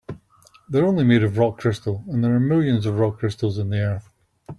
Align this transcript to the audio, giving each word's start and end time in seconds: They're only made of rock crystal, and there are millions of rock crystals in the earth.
They're 0.67 0.83
only 0.87 1.03
made 1.03 1.21
of 1.21 1.37
rock 1.37 1.59
crystal, 1.59 2.03
and 2.07 2.23
there 2.23 2.33
are 2.33 2.39
millions 2.39 2.87
of 2.87 2.97
rock 2.97 3.19
crystals 3.19 3.59
in 3.59 3.69
the 3.69 3.77
earth. 3.81 4.09